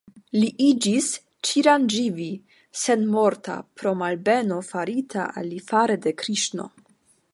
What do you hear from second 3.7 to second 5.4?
pro malbeno farita